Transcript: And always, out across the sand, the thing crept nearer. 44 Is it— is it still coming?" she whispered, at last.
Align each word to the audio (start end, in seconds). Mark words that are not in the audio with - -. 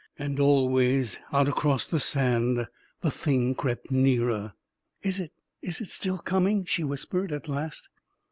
And 0.17 0.39
always, 0.39 1.19
out 1.31 1.47
across 1.47 1.87
the 1.87 1.99
sand, 1.99 2.65
the 3.01 3.11
thing 3.11 3.53
crept 3.53 3.91
nearer. 3.91 4.53
44 5.03 5.09
Is 5.09 5.19
it— 5.19 5.31
is 5.61 5.79
it 5.79 5.89
still 5.89 6.17
coming?" 6.17 6.65
she 6.65 6.83
whispered, 6.83 7.31
at 7.31 7.47
last. 7.47 7.87